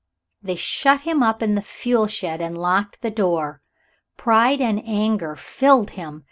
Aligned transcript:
They 0.41 0.55
shut 0.55 1.01
him 1.01 1.21
up 1.21 1.43
in 1.43 1.53
the 1.53 1.61
fuel 1.61 2.07
shed 2.07 2.41
and 2.41 2.57
locked 2.57 3.01
the 3.03 3.11
door. 3.11 3.61
Pride 4.17 4.59
and 4.59 4.81
anger 4.83 5.35
filled 5.35 5.91
him. 5.91 6.19